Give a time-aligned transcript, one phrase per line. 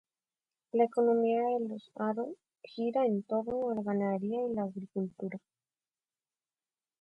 [0.71, 5.37] La economía de Los Haro gira en torno a la ganadería y la agricultura